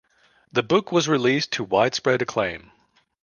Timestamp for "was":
0.91-1.07